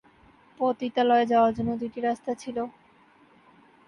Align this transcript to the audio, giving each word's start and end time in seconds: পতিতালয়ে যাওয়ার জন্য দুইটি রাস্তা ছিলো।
পতিতালয়ে 0.59 1.25
যাওয়ার 1.25 1.53
জন্য 1.57 1.71
দুইটি 1.81 1.99
রাস্তা 2.01 2.31
ছিলো। 2.35 2.63